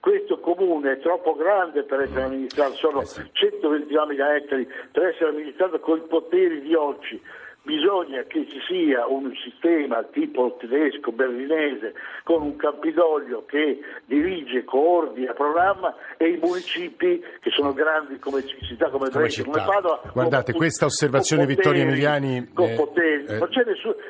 Questo 0.00 0.38
comune 0.38 0.92
è 0.92 0.98
troppo 1.00 1.34
grande 1.34 1.82
per 1.82 2.00
essere 2.00 2.22
amministrato, 2.22 2.74
sono 2.74 3.00
129.000 3.00 4.34
ettari 4.36 4.68
per 4.92 5.04
essere 5.04 5.30
amministrato 5.30 5.80
con 5.80 5.98
i 5.98 6.06
poteri 6.08 6.60
di 6.60 6.74
oggi 6.74 7.20
bisogna 7.64 8.22
che 8.24 8.46
ci 8.48 8.60
sia 8.68 9.06
un 9.06 9.32
sistema 9.42 10.02
tipo 10.04 10.56
tedesco, 10.60 11.12
berlinese, 11.12 11.94
con 12.22 12.42
un 12.42 12.56
Campidoglio 12.56 13.44
che 13.46 13.80
dirige, 14.04 14.64
coordina, 14.64 15.32
programma 15.32 15.94
e 16.16 16.28
i 16.28 16.36
municipi 16.36 17.22
che 17.40 17.50
sono 17.50 17.72
grandi 17.72 18.18
come 18.18 18.44
città 18.44 18.90
come 18.90 19.08
Brescia, 19.08 19.42
come, 19.42 19.58
come 19.58 19.72
Padova. 19.72 20.00
Guardate, 20.12 20.52
con, 20.52 20.60
questa 20.60 20.84
osservazione 20.84 21.42
poteri, 21.42 21.56
Vittorio 21.56 21.82
Emiliani... 21.82 22.50
Con 22.52 22.68
eh, 22.68 22.74
poteri. 22.74 23.24
Eh, 23.24 23.38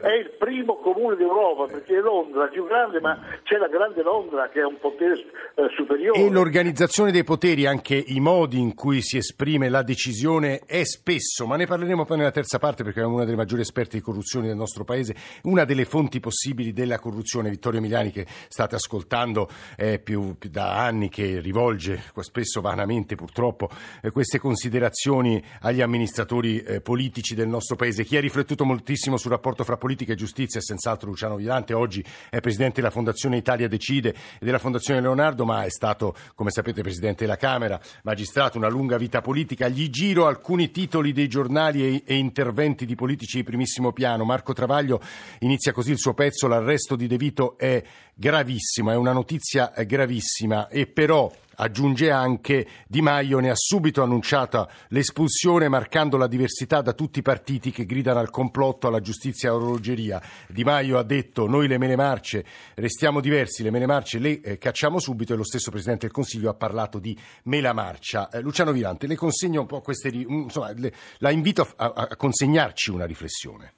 è 0.01 0.13
il 0.15 0.31
primo 0.37 0.77
comune 0.77 1.17
d'Europa 1.17 1.67
perché 1.67 1.97
è 1.97 2.01
Londra, 2.01 2.47
più 2.49 2.67
grande, 2.67 3.01
ma 3.01 3.19
c'è 3.45 3.57
la 3.57 3.69
grande 3.69 4.03
Londra 4.03 4.49
che 4.49 4.61
ha 4.61 4.67
un 4.67 4.79
potere 4.81 5.15
eh, 5.55 5.69
superiore. 5.77 6.19
E 6.19 6.31
l'organizzazione 6.31 7.13
dei 7.13 7.25
poteri, 7.25 7.67
anche 7.67 7.95
i 7.95 8.19
modi 8.19 8.59
in 8.59 8.75
cui 8.75 9.01
si 9.01 9.17
esprime 9.17 9.69
la 9.69 9.83
decisione 9.83 10.61
è 10.67 10.83
spesso, 10.85 11.47
ma 11.47 11.57
ne 11.57 11.67
parleremo 11.67 12.05
poi 12.05 12.19
nella 12.19 12.33
terza 12.33 12.59
parte 12.59 12.83
perché 12.83 13.01
è 13.01 13.05
una 13.05 13.25
delle 13.25 13.37
maggiori 13.45 13.61
esperti 13.61 13.97
di 13.97 14.03
corruzione 14.03 14.47
del 14.47 14.57
nostro 14.57 14.85
paese, 14.85 15.15
una 15.43 15.65
delle 15.65 15.85
fonti 15.85 16.19
possibili 16.19 16.73
della 16.73 16.99
corruzione. 16.99 17.51
Vittorio 17.51 17.79
Emiliani, 17.79 18.11
che 18.11 18.27
state 18.49 18.75
ascoltando 18.75 19.49
è 19.77 19.99
più, 19.99 20.37
da 20.49 20.83
anni 20.83 21.11
che 21.11 21.41
rivolge 21.41 22.03
spesso 22.21 22.61
vanamente 22.63 23.15
purtroppo 23.15 23.69
eh, 24.01 24.11
queste 24.11 24.39
considerazioni 24.39 25.43
agli 25.61 25.83
amministratori 25.83 26.61
eh, 26.61 26.81
politici 26.81 27.35
del 27.35 27.49
nostro 27.49 27.77
paese. 27.77 28.05
Chi 28.05 28.17
ha 28.17 28.21
riflettuto 28.21 28.65
moltissimo 28.65 29.19
sul 29.19 29.31
rapporto 29.31 29.63
fra 29.63 29.77
politica 29.77 30.13
e 30.13 30.17
giustizia 30.17 30.61
è 30.61 30.63
senz'altro 30.63 31.11
Luciano 31.11 31.37
Vilante, 31.37 31.75
oggi 31.75 32.03
è 32.31 32.41
presidente 32.41 32.81
della 32.81 32.91
Fondazione 32.91 33.37
Italia 33.37 33.69
Decide 33.69 34.15
e 34.41 34.45
della 34.45 34.59
Fondazione 34.59 35.03
Leonardo, 35.03 35.45
ma 35.45 35.65
è 35.65 35.71
stato, 35.71 36.15
come 36.35 36.51
sapete, 36.51 36.81
presidente 36.81 37.25
della 37.25 37.37
Camera, 37.37 37.79
magistrato, 38.05 38.57
una 38.57 38.69
lunga 38.69 38.97
vita 38.97 39.21
politica. 39.21 39.69
Gli 39.69 39.91
giro 39.91 40.27
alcuni 40.27 40.71
titoli 40.71 41.13
dei 41.13 41.29
giornali 41.29 41.85
e, 41.85 42.03
e 42.07 42.15
interventi 42.17 42.87
di 42.87 42.95
politici 42.95 43.34
di 43.39 43.45
primissimo 43.45 43.93
piano. 43.93 44.25
Marco 44.25 44.53
Travaglio 44.53 45.01
inizia 45.41 45.73
così 45.73 45.91
il 45.91 45.99
suo 45.99 46.15
pezzo, 46.15 46.47
l'arresto 46.47 46.97
di 46.97 47.07
De 47.07 47.17
Vito 47.17 47.57
è 47.59 47.83
gravissimo, 48.15 48.91
è 48.91 48.97
una 48.97 49.13
notizia 49.13 49.73
gravissima 49.87 50.69
e 50.69 50.87
però 50.87 51.31
Aggiunge 51.57 52.11
anche 52.11 52.67
Di 52.87 53.01
Maio 53.01 53.39
ne 53.39 53.51
ha 53.51 53.55
subito 53.55 54.03
annunciata 54.03 54.69
l'espulsione 54.89 55.69
marcando 55.69 56.17
la 56.17 56.27
diversità 56.27 56.81
da 56.81 56.93
tutti 56.93 57.21
i 57.21 57.23
partiti 57.23 57.71
che 57.71 57.87
gridano 57.87 58.19
al 58.19 58.31
complotto, 58.31 58.89
alla 58.89 59.01
giustizia 59.01 59.49
e 59.49 59.53
all'orologeria. 59.53 60.21
Di 60.49 60.65
Maio 60.65 60.99
ha 60.99 61.03
detto 61.03 61.47
noi 61.47 61.69
le 61.69 61.79
mele 61.79 61.97
marce 61.97 62.45
restiamo 62.75 63.21
diversi, 63.21 63.63
le 63.63 63.71
mele 63.71 63.87
marce 63.87 64.19
le 64.19 64.41
eh, 64.41 64.59
cacciamo 64.59 64.99
subito 64.99 65.33
e 65.33 65.37
lo 65.37 65.45
stesso 65.45 65.71
Presidente 65.71 66.07
del 66.07 66.15
Consiglio 66.15 66.51
ha 66.51 66.55
parlato 66.55 66.99
di 66.99 67.17
mela 67.45 67.73
marcia. 67.73 68.29
Eh, 68.31 68.41
Luciano 68.41 68.73
Virante, 68.73 69.07
le 69.07 69.17
consegno 69.17 69.61
un 69.61 69.67
po' 69.67 69.81
queste, 69.81 70.09
insomma, 70.09 70.73
le, 70.73 70.93
la 71.19 71.31
invito 71.31 71.67
a, 71.77 71.93
a, 71.95 72.17
consegnarci 72.17 72.91
una 72.91 73.07
riflessione. 73.07 73.73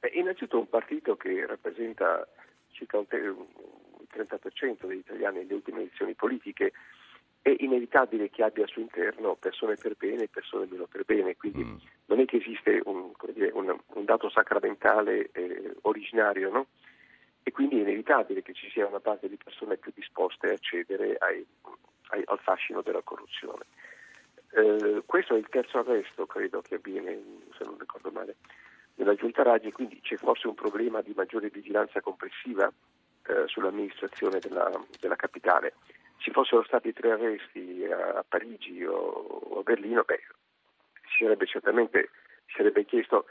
Beh, 0.00 0.10
innanzitutto 0.14 0.58
un 0.58 0.68
partito 0.68 1.16
che 1.16 1.46
rappresenta 1.46 2.26
circa 2.70 2.98
un, 2.98 3.06
te- 3.06 3.34
30% 4.12 4.86
degli 4.86 4.98
italiani 4.98 5.38
nelle 5.38 5.54
ultime 5.54 5.80
elezioni 5.80 6.14
politiche, 6.14 6.72
è 7.42 7.54
inevitabile 7.58 8.30
che 8.30 8.44
abbia 8.44 8.62
al 8.62 8.68
suo 8.68 8.82
interno 8.82 9.34
persone 9.34 9.74
per 9.74 9.96
bene 9.96 10.22
e 10.22 10.28
persone 10.28 10.66
meno 10.70 10.86
per 10.86 11.04
bene, 11.04 11.36
quindi 11.36 11.64
mm. 11.64 11.76
non 12.06 12.20
è 12.20 12.24
che 12.24 12.36
esiste 12.36 12.80
un, 12.84 13.10
dire, 13.32 13.50
un, 13.52 13.76
un 13.86 14.04
dato 14.04 14.30
sacramentale 14.30 15.30
eh, 15.32 15.74
originario, 15.82 16.50
no? 16.50 16.66
E 17.42 17.50
quindi 17.50 17.78
è 17.78 17.80
inevitabile 17.80 18.42
che 18.42 18.54
ci 18.54 18.70
sia 18.70 18.86
una 18.86 19.00
parte 19.00 19.28
di 19.28 19.36
persone 19.36 19.76
più 19.76 19.90
disposte 19.92 20.52
a 20.52 20.58
cedere 20.58 21.16
ai, 21.18 21.44
ai, 22.10 22.22
al 22.26 22.38
fascino 22.38 22.80
della 22.80 23.02
corruzione. 23.02 23.64
Eh, 24.54 25.02
questo 25.04 25.34
è 25.34 25.38
il 25.38 25.48
terzo 25.48 25.78
arresto, 25.78 26.26
credo 26.26 26.62
che 26.62 26.76
avviene, 26.76 27.20
se 27.58 27.64
non 27.64 27.76
ricordo 27.76 28.12
male, 28.12 28.36
nella 28.94 29.14
giunta 29.16 29.42
Raggi, 29.42 29.72
quindi 29.72 30.00
c'è 30.00 30.16
forse 30.16 30.46
un 30.46 30.54
problema 30.54 31.00
di 31.00 31.12
maggiore 31.16 31.48
vigilanza 31.48 32.00
complessiva 32.00 32.72
eh, 33.26 33.46
sull'amministrazione 33.46 34.38
della, 34.38 34.70
della, 35.00 35.16
capitale. 35.16 35.74
Ci 36.18 36.30
fossero 36.30 36.62
stati 36.64 36.92
tre 36.92 37.12
arresti 37.12 37.84
a, 37.84 38.24
Parigi 38.26 38.84
o, 38.84 38.94
o, 38.94 39.58
a 39.58 39.62
Berlino, 39.62 40.02
beh, 40.04 40.20
si 41.10 41.24
sarebbe 41.24 41.46
certamente 41.46 42.10
si 42.46 42.54
sarebbe 42.56 42.84
chiesto, 42.84 43.26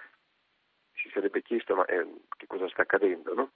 si 0.93 1.09
sarebbe 1.13 1.41
chiesto 1.41 1.75
ma, 1.75 1.85
eh, 1.85 2.05
che 2.37 2.47
cosa 2.47 2.67
sta 2.69 2.81
accadendo, 2.81 3.33
no? 3.33 3.51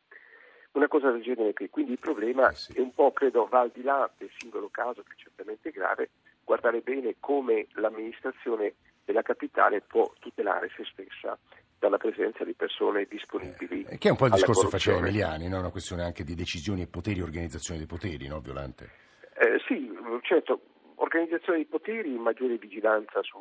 Una 0.73 0.87
cosa 0.87 1.09
del 1.11 1.23
genere 1.23 1.53
qui. 1.53 1.69
Quindi 1.69 1.93
il 1.93 1.99
problema 1.99 2.49
eh 2.49 2.55
sì. 2.55 2.73
è 2.73 2.81
un 2.81 2.93
po', 2.93 3.11
credo, 3.13 3.47
va 3.47 3.61
al 3.61 3.71
di 3.73 3.81
là 3.81 4.09
del 4.17 4.29
singolo 4.37 4.69
caso, 4.69 5.03
che 5.03 5.13
è 5.13 5.17
certamente 5.17 5.71
grave, 5.71 6.09
guardare 6.43 6.81
bene 6.81 7.15
come 7.19 7.67
l'amministrazione 7.73 8.75
della 9.05 9.21
capitale 9.21 9.81
può 9.81 10.11
tutelare 10.19 10.69
se 10.75 10.83
stessa 10.85 11.37
dalla 11.79 11.97
presenza 11.97 12.43
di 12.43 12.53
persone 12.53 13.05
disponibili. 13.05 13.85
Eh, 13.89 13.97
che 13.97 14.07
è 14.07 14.11
un 14.11 14.17
po' 14.17 14.25
il 14.25 14.33
discorso 14.33 14.65
che 14.65 14.69
faceva 14.69 14.97
Emiliani, 14.97 15.47
no? 15.47 15.59
una 15.59 15.71
questione 15.71 16.03
anche 16.03 16.23
di 16.23 16.35
decisioni 16.35 16.81
e 16.81 16.87
poteri, 16.87 17.21
organizzazione 17.21 17.79
dei 17.79 17.87
poteri, 17.87 18.27
no, 18.27 18.39
Violante? 18.39 18.89
Eh, 19.37 19.59
sì, 19.67 19.91
certo, 20.21 20.61
organizzazione 20.95 21.59
dei 21.59 21.67
poteri, 21.67 22.09
maggiore 22.17 22.57
vigilanza 22.57 23.21
su, 23.21 23.37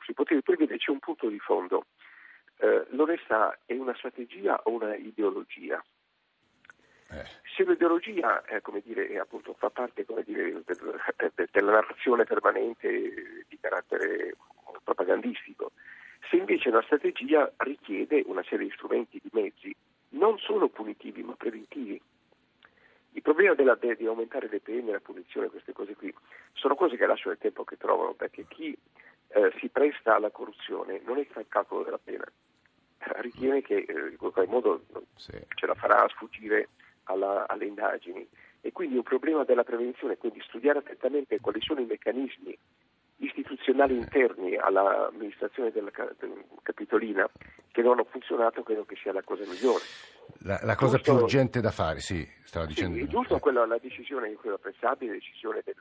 sui 0.00 0.14
poteri, 0.14 0.42
poi 0.42 0.56
c'è 0.56 0.90
un 0.90 0.98
punto 0.98 1.28
di 1.28 1.38
fondo. 1.38 1.86
Eh, 2.58 2.86
l'onestà 2.90 3.58
è 3.66 3.74
una 3.74 3.94
strategia 3.96 4.60
o 4.64 4.72
una 4.72 4.94
ideologia? 4.94 5.82
Eh. 7.10 7.24
Se 7.56 7.64
l'ideologia 7.64 8.42
eh, 8.44 8.62
dire, 8.84 9.18
appunto, 9.18 9.54
fa 9.58 9.68
parte 9.68 10.06
dire, 10.24 10.62
del, 10.64 11.48
della 11.50 11.72
narrazione 11.72 12.24
permanente 12.24 13.44
di 13.48 13.58
carattere 13.60 14.36
propagandistico, 14.82 15.72
se 16.28 16.36
invece 16.36 16.70
la 16.70 16.82
strategia 16.82 17.50
richiede 17.58 18.22
una 18.26 18.42
serie 18.44 18.66
di 18.66 18.72
strumenti, 18.72 19.20
di 19.22 19.30
mezzi, 19.32 19.74
non 20.10 20.38
solo 20.38 20.68
punitivi 20.68 21.22
ma 21.22 21.34
preventivi. 21.34 22.00
Il 23.14 23.22
problema 23.22 23.54
della, 23.54 23.74
di 23.76 24.06
aumentare 24.06 24.48
le 24.48 24.60
pene, 24.60 24.92
la 24.92 25.00
punizione, 25.00 25.48
queste 25.48 25.72
cose 25.72 25.94
qui, 25.94 26.12
sono 26.52 26.74
cose 26.74 26.96
che 26.96 27.06
lasciano 27.06 27.32
il 27.32 27.40
tempo 27.40 27.64
che 27.64 27.76
trovano, 27.76 28.14
perché 28.14 28.46
chi 28.48 28.76
eh, 29.28 29.52
si 29.58 29.68
presta 29.68 30.14
alla 30.14 30.30
corruzione 30.30 31.00
non 31.04 31.18
è 31.18 31.26
fa 31.26 31.40
il 31.40 31.46
calcolo 31.48 31.84
della 31.84 32.00
pena, 32.02 32.24
ritiene 33.20 33.60
che 33.60 33.84
eh, 33.86 34.08
in 34.10 34.16
qualche 34.16 34.46
modo 34.46 34.84
sì. 35.16 35.32
ce 35.54 35.66
la 35.66 35.74
farà 35.74 36.04
a 36.04 36.08
sfuggire 36.08 36.68
alla, 37.04 37.46
alle 37.48 37.66
indagini. 37.66 38.26
E 38.60 38.70
quindi 38.72 38.96
un 38.96 39.02
problema 39.02 39.44
della 39.44 39.64
prevenzione, 39.64 40.16
quindi 40.16 40.40
studiare 40.40 40.78
attentamente 40.78 41.40
quali 41.40 41.60
sono 41.60 41.80
i 41.80 41.84
meccanismi 41.86 42.56
istituzionali 43.24 43.96
interni 43.96 44.56
all'amministrazione 44.56 45.70
della 45.70 45.90
Capitolina 46.62 47.28
che 47.70 47.82
non 47.82 47.92
hanno 47.92 48.04
funzionato 48.04 48.62
credo 48.62 48.84
che 48.84 48.96
sia 48.96 49.12
la 49.12 49.22
cosa 49.22 49.44
migliore. 49.46 49.84
La, 50.44 50.58
la 50.62 50.74
cosa 50.74 50.96
giusto, 50.96 51.14
più 51.14 51.22
urgente 51.22 51.60
da 51.60 51.70
fare, 51.70 52.00
sì, 52.00 52.26
stava 52.44 52.66
dicendo. 52.66 52.98
Sì, 52.98 53.08
giusto 53.08 53.38
quella, 53.38 53.66
la 53.66 53.78
decisione, 53.78 54.28
in 54.28 54.36
quello 54.36 54.56
apprezzabile, 54.56 55.12
decisione 55.12 55.62
del 55.64 55.76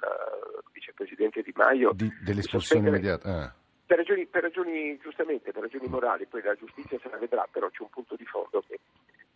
vicepresidente 0.71 1.41
Di 1.41 1.53
Maio. 1.55 1.91
Di, 1.93 2.09
dell'espulsione 2.23 2.87
immediata. 2.87 3.29
Ah. 3.29 3.53
Per 3.85 3.97
ragioni, 3.97 4.25
per 4.25 4.43
ragioni, 4.43 4.97
giustamente, 5.01 5.51
per 5.51 5.63
ragioni 5.63 5.87
morali, 5.87 6.25
poi 6.25 6.41
la 6.41 6.55
giustizia 6.55 6.97
se 7.01 7.09
la 7.09 7.17
vedrà, 7.17 7.45
però 7.51 7.69
c'è 7.69 7.81
un 7.81 7.89
punto 7.89 8.15
di 8.15 8.25
fondo 8.25 8.63
che 8.67 8.79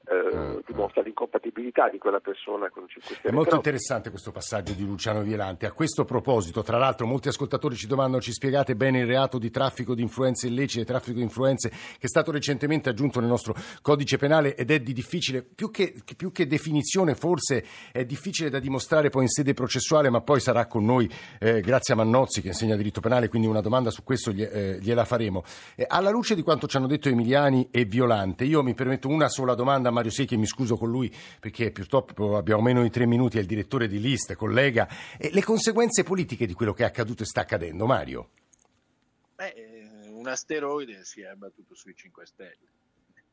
eh, 0.07 0.35
ah, 0.35 0.61
dimostra 0.65 1.01
l'incompatibilità 1.01 1.89
di 1.89 1.97
quella 1.97 2.19
persona 2.19 2.69
con 2.69 2.87
5 2.87 3.15
Stelle. 3.15 3.29
È 3.29 3.31
molto 3.31 3.49
Però... 3.49 3.57
interessante 3.57 4.09
questo 4.09 4.31
passaggio 4.31 4.73
di 4.73 4.85
Luciano 4.85 5.21
Vielante. 5.21 5.65
A 5.65 5.71
questo 5.71 6.05
proposito, 6.05 6.61
tra 6.61 6.77
l'altro, 6.77 7.07
molti 7.07 7.27
ascoltatori 7.27 7.75
ci 7.75 7.87
domandano: 7.87 8.21
ci 8.21 8.31
spiegate 8.31 8.75
bene 8.75 8.99
il 8.99 9.07
reato 9.07 9.37
di 9.37 9.49
traffico 9.49 9.95
di 9.95 10.01
influenze 10.01 10.47
illecite, 10.47 10.85
traffico 10.85 11.17
di 11.17 11.23
influenze, 11.23 11.69
che 11.69 11.97
è 12.01 12.07
stato 12.07 12.31
recentemente 12.31 12.89
aggiunto 12.89 13.19
nel 13.19 13.29
nostro 13.29 13.55
codice 13.81 14.17
penale 14.17 14.55
ed 14.55 14.71
è 14.71 14.79
di 14.79 14.93
difficile, 14.93 15.41
più 15.41 15.71
che, 15.71 15.95
più 16.15 16.31
che 16.31 16.45
definizione, 16.45 17.15
forse 17.15 17.65
è 17.91 18.05
difficile 18.05 18.49
da 18.49 18.59
dimostrare 18.59 19.09
poi 19.09 19.23
in 19.23 19.29
sede 19.29 19.53
processuale, 19.53 20.09
ma 20.09 20.21
poi 20.21 20.39
sarà 20.39 20.67
con 20.67 20.85
noi, 20.85 21.09
eh, 21.39 21.61
grazie 21.61 21.93
a 21.93 21.97
Mannozzi 21.97 22.41
che 22.41 22.49
insegna 22.49 22.75
diritto 22.75 23.01
penale, 23.01 23.27
quindi 23.27 23.47
una 23.47 23.61
domanda 23.61 23.89
su 23.89 24.03
questo 24.03 24.31
glie, 24.31 24.51
eh, 24.51 24.79
gliela 24.79 25.05
faremo. 25.05 25.43
Eh, 25.75 25.85
alla 25.87 26.11
luce 26.11 26.35
di 26.35 26.43
quanto 26.43 26.67
ci 26.67 26.77
hanno 26.77 26.87
detto 26.87 27.09
Emiliani 27.09 27.69
e 27.71 27.85
Violante, 27.85 28.43
io 28.43 28.61
mi 28.61 28.73
permetto 28.73 29.07
una 29.07 29.29
sola 29.29 29.55
domanda 29.55 29.91
Mario 29.95 30.11
Secchi, 30.11 30.35
mi 30.35 30.45
scuso 30.45 30.75
con 30.75 30.89
lui 30.89 31.09
perché 31.39 31.71
purtroppo 31.71 32.35
abbiamo 32.35 32.61
meno 32.61 32.83
di 32.83 32.89
tre 32.89 33.05
minuti, 33.05 33.37
è 33.37 33.41
il 33.41 33.47
direttore 33.47 33.87
di 33.87 33.99
lista, 33.99 34.35
collega. 34.35 34.87
E 35.17 35.29
le 35.31 35.41
conseguenze 35.41 36.03
politiche 36.03 36.45
di 36.45 36.53
quello 36.53 36.73
che 36.73 36.83
è 36.83 36.85
accaduto 36.85 37.23
e 37.23 37.25
sta 37.25 37.41
accadendo, 37.41 37.85
Mario? 37.85 38.29
Beh, 39.35 39.49
eh, 39.49 40.09
un 40.09 40.27
asteroide 40.27 41.05
si 41.05 41.21
è 41.21 41.27
abbattuto 41.27 41.75
sui 41.75 41.95
5 41.95 42.25
Stelle. 42.25 42.73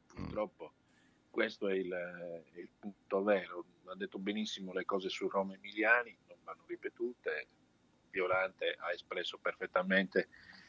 Purtroppo 0.06 0.72
mm. 0.72 1.30
questo 1.30 1.68
è 1.68 1.74
il, 1.74 1.92
è 1.92 2.58
il, 2.58 2.68
punto 2.78 3.22
vero. 3.24 3.64
Ha 3.86 3.96
detto 3.96 4.18
benissimo 4.18 4.72
le 4.72 4.84
cose 4.84 5.08
su 5.08 5.28
Roma 5.28 5.54
Emiliani, 5.54 6.16
non 6.28 6.38
vanno 6.44 6.62
ripetute. 6.66 7.48
Violante 8.10 8.76
ha 8.78 8.92
espresso 8.92 9.38
perfettamente 9.38 10.28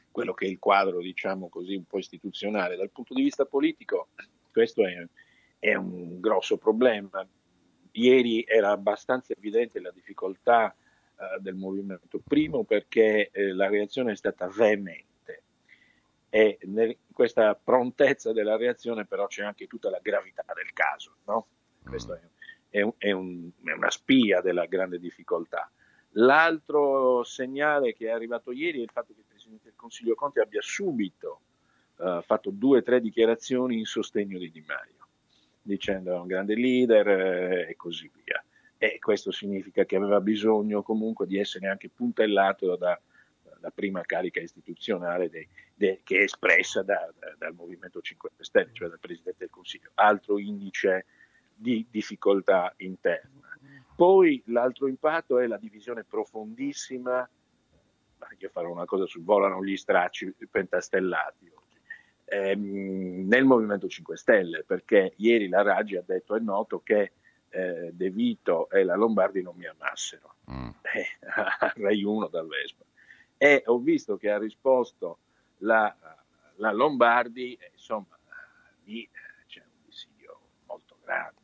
quello 0.09 0.33
che 0.33 0.45
è 0.45 0.49
il 0.49 0.59
quadro, 0.59 1.01
diciamo 1.01 1.49
così, 1.49 1.75
un 1.75 1.85
po' 1.85 1.99
istituzionale. 1.99 2.75
Dal 2.75 2.89
punto 2.89 3.13
di 3.13 3.21
vista 3.21 3.45
politico, 3.45 4.09
questo 4.51 4.85
è 4.85 5.05
è 5.63 5.75
un 5.75 6.19
grosso 6.19 6.57
problema. 6.57 7.25
Ieri 7.91 8.43
era 8.45 8.71
abbastanza 8.71 9.33
evidente 9.33 9.79
la 9.79 9.91
difficoltà 9.91 10.75
eh, 10.75 11.39
del 11.39 11.55
movimento, 11.55 12.19
primo 12.21 12.65
perché 12.65 13.29
eh, 13.31 13.53
la 13.53 13.69
reazione 13.69 14.11
è 14.11 14.15
stata 14.17 14.47
veemente 14.47 15.43
e 16.29 16.57
in 16.63 16.95
questa 17.13 17.55
prontezza 17.55 18.33
della 18.33 18.57
reazione 18.57 19.05
però 19.05 19.27
c'è 19.27 19.43
anche 19.43 19.67
tutta 19.67 19.89
la 19.89 19.99
gravità 20.01 20.43
del 20.53 20.73
caso, 20.73 21.15
no? 21.25 21.47
Questa 21.81 22.15
è, 22.15 22.79
è, 22.79 22.81
un, 22.81 22.91
è, 22.97 23.11
un, 23.11 23.49
è 23.63 23.71
una 23.71 23.91
spia 23.91 24.41
della 24.41 24.65
grande 24.65 24.99
difficoltà. 24.99 25.71
L'altro 26.15 27.23
segnale 27.23 27.93
che 27.93 28.07
è 28.07 28.11
arrivato 28.11 28.51
ieri 28.51 28.79
è 28.79 28.83
il 28.83 28.91
fatto 28.91 29.13
che 29.13 29.19
il 29.19 29.27
Presidente 29.29 29.65
del 29.65 29.75
Consiglio 29.77 30.15
Conte 30.15 30.41
abbia 30.41 30.61
subito 30.61 31.39
uh, 31.97 32.21
fatto 32.21 32.49
due 32.49 32.79
o 32.79 32.83
tre 32.83 32.99
dichiarazioni 32.99 33.77
in 33.77 33.85
sostegno 33.85 34.37
di 34.37 34.51
Di 34.51 34.63
Maio 34.67 35.02
dicendo 35.63 36.13
è 36.13 36.19
un 36.19 36.27
grande 36.27 36.55
leader 36.55 37.07
eh, 37.07 37.69
e 37.69 37.75
così 37.75 38.11
via. 38.13 38.43
E 38.77 38.99
questo 38.99 39.31
significa 39.31 39.85
che 39.85 39.95
aveva 39.95 40.19
bisogno 40.19 40.83
comunque 40.83 41.25
di 41.25 41.39
essere 41.39 41.67
anche 41.67 41.89
puntellato 41.89 42.75
da, 42.75 42.99
da 43.57 43.71
prima 43.71 44.01
carica 44.01 44.41
istituzionale 44.41 45.29
de, 45.29 45.47
de, 45.73 46.01
che 46.03 46.19
è 46.19 46.23
espressa 46.23 46.83
da, 46.83 47.09
da, 47.17 47.33
dal 47.37 47.53
Movimento 47.53 48.01
5 48.01 48.31
Stelle, 48.39 48.71
cioè 48.73 48.89
dal 48.89 48.99
Presidente 48.99 49.39
del 49.39 49.49
Consiglio, 49.49 49.91
altro 49.95 50.37
indice 50.37 51.05
di 51.55 51.87
difficoltà 51.89 52.73
interna. 52.77 53.57
Poi 53.95 54.43
l'altro 54.47 54.87
impatto 54.87 55.39
è 55.39 55.47
la 55.47 55.57
divisione 55.57 56.03
profondissima, 56.03 57.27
io 58.37 58.49
farò 58.49 58.69
una 58.69 58.85
cosa 58.85 59.05
sul 59.05 59.23
volano 59.23 59.63
gli 59.63 59.77
stracci 59.77 60.33
pentastellati 60.49 61.51
ehm, 62.33 63.27
nel 63.27 63.45
Movimento 63.45 63.87
5 63.87 64.17
Stelle, 64.17 64.63
perché 64.63 65.13
ieri 65.17 65.47
la 65.47 65.61
Raggi 65.61 65.95
ha 65.95 66.03
detto, 66.05 66.35
è 66.35 66.39
noto 66.39 66.81
che 66.81 67.11
eh, 67.49 67.91
De 67.93 68.09
Vito 68.09 68.69
e 68.69 68.83
la 68.83 68.95
Lombardi 68.95 69.41
non 69.41 69.55
mi 69.55 69.67
amassero, 69.67 70.35
mm. 70.51 70.69
eh, 70.81 71.27
a 71.59 71.73
Rai 71.75 72.03
1 72.03 72.27
da 72.27 72.43
Vespa. 72.43 72.83
E 73.37 73.63
ho 73.65 73.77
visto 73.79 74.17
che 74.17 74.31
ha 74.31 74.37
risposto 74.37 75.19
la, 75.59 75.95
la 76.55 76.71
Lombardi, 76.71 77.55
e 77.55 77.71
insomma, 77.73 78.17
lì 78.85 79.07
c'è 79.47 79.61
un 79.61 79.85
dissidio 79.85 80.39
molto 80.65 80.97
grande 81.03 81.41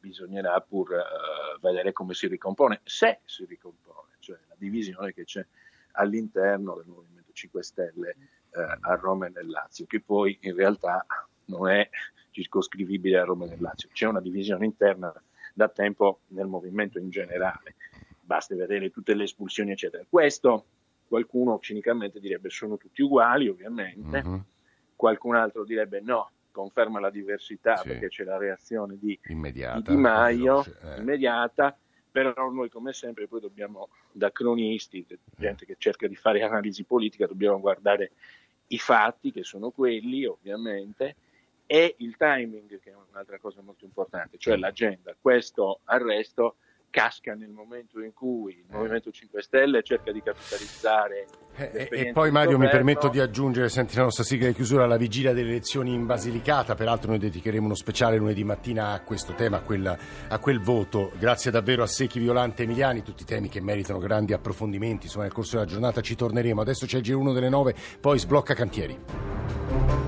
bisognerà 0.00 0.58
pur 0.60 0.90
uh, 0.90 1.60
vedere 1.60 1.92
come 1.92 2.14
si 2.14 2.28
ricompone, 2.28 2.80
se 2.84 3.20
si 3.24 3.44
ricompone, 3.44 4.14
cioè 4.20 4.38
la 4.48 4.54
divisione 4.56 5.12
che 5.12 5.24
c'è 5.24 5.44
all'interno 5.92 6.76
del 6.76 6.86
Movimento 6.86 7.32
5 7.32 7.62
Stelle 7.62 8.16
uh, 8.52 8.60
a 8.80 8.94
Roma 8.94 9.26
e 9.26 9.30
nel 9.30 9.48
Lazio, 9.48 9.86
che 9.86 10.00
poi 10.00 10.36
in 10.42 10.54
realtà 10.54 11.04
non 11.46 11.68
è 11.68 11.88
circoscrivibile 12.30 13.18
a 13.18 13.24
Roma 13.24 13.44
e 13.46 13.48
nel 13.48 13.60
Lazio, 13.60 13.88
c'è 13.92 14.06
una 14.06 14.20
divisione 14.20 14.64
interna 14.64 15.12
da 15.54 15.68
tempo 15.68 16.20
nel 16.28 16.46
movimento 16.46 16.98
in 16.98 17.10
generale, 17.10 17.74
basta 18.20 18.54
vedere 18.54 18.90
tutte 18.90 19.14
le 19.14 19.24
espulsioni 19.24 19.72
eccetera. 19.72 20.04
Questo 20.08 20.66
qualcuno 21.08 21.58
cinicamente 21.60 22.20
direbbe 22.20 22.50
sono 22.50 22.76
tutti 22.76 23.02
uguali 23.02 23.48
ovviamente, 23.48 24.22
mm-hmm. 24.22 24.38
qualcun 24.94 25.34
altro 25.34 25.64
direbbe 25.64 26.00
no, 26.00 26.30
conferma 26.50 27.00
la 27.00 27.10
diversità 27.10 27.76
sì. 27.76 27.88
perché 27.88 28.08
c'è 28.08 28.24
la 28.24 28.36
reazione 28.36 28.98
di, 28.98 29.18
di 29.22 29.32
Di 29.92 29.96
Maio, 29.96 30.64
eh. 30.64 30.98
immediata, 30.98 31.76
però 32.10 32.50
noi 32.50 32.68
come 32.68 32.92
sempre 32.92 33.26
poi 33.26 33.40
dobbiamo, 33.40 33.88
da 34.12 34.30
cronisti, 34.30 35.06
gente 35.36 35.66
che 35.66 35.76
cerca 35.78 36.06
di 36.06 36.16
fare 36.16 36.42
analisi 36.42 36.84
politica, 36.84 37.26
dobbiamo 37.26 37.60
guardare 37.60 38.12
i 38.68 38.78
fatti 38.78 39.32
che 39.32 39.44
sono 39.44 39.70
quelli 39.70 40.24
ovviamente 40.24 41.16
e 41.66 41.94
il 41.98 42.16
timing 42.16 42.80
che 42.80 42.90
è 42.90 42.94
un'altra 43.10 43.38
cosa 43.38 43.60
molto 43.60 43.84
importante, 43.84 44.38
cioè 44.38 44.56
l'agenda. 44.56 45.14
Questo 45.20 45.80
arresto 45.84 46.56
casca 46.90 47.34
nel 47.34 47.50
momento 47.50 48.00
in 48.00 48.12
cui 48.12 48.52
il 48.58 48.64
Movimento 48.76 49.10
5 49.10 49.42
Stelle 49.42 49.82
cerca 49.82 50.12
di 50.12 50.22
capitalizzare. 50.22 51.26
Eh, 51.56 51.88
e 51.90 52.12
poi 52.12 52.30
Mario 52.30 52.58
mi 52.58 52.68
permetto 52.68 53.08
di 53.08 53.20
aggiungere, 53.20 53.68
senti 53.68 53.96
la 53.96 54.02
nostra 54.02 54.24
sigla 54.24 54.46
di 54.46 54.54
chiusura, 54.54 54.86
la 54.86 54.96
vigilia 54.96 55.32
delle 55.32 55.50
elezioni 55.50 55.92
in 55.92 56.06
Basilicata, 56.06 56.74
peraltro 56.74 57.10
noi 57.10 57.18
dedicheremo 57.18 57.66
uno 57.66 57.74
speciale 57.74 58.16
lunedì 58.16 58.44
mattina 58.44 58.92
a 58.92 59.00
questo 59.00 59.34
tema, 59.34 59.58
a, 59.58 59.60
quella, 59.60 59.96
a 60.28 60.38
quel 60.38 60.60
voto. 60.60 61.10
Grazie 61.18 61.50
davvero 61.50 61.82
a 61.82 61.86
Secchi, 61.86 62.18
Violante 62.18 62.62
e 62.62 62.64
Emiliani, 62.64 63.02
tutti 63.02 63.24
temi 63.24 63.48
che 63.48 63.60
meritano 63.60 63.98
grandi 63.98 64.32
approfondimenti, 64.32 65.06
insomma 65.06 65.24
nel 65.24 65.32
corso 65.32 65.56
della 65.56 65.68
giornata 65.68 66.00
ci 66.00 66.14
torneremo. 66.14 66.60
Adesso 66.60 66.86
c'è 66.86 66.98
il 66.98 67.04
G1 67.04 67.34
delle 67.34 67.48
9, 67.48 67.74
poi 68.00 68.18
sblocca 68.18 68.54
cantieri. 68.54 70.07